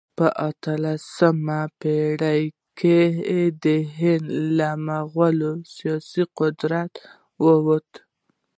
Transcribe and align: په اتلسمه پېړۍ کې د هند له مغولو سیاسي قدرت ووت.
په 0.17 0.27
اتلسمه 0.49 1.61
پېړۍ 1.79 2.43
کې 2.79 2.97
د 3.63 3.65
هند 3.97 4.25
له 4.57 4.69
مغولو 4.87 5.51
سیاسي 5.75 6.23
قدرت 6.39 6.93
ووت. 7.43 7.89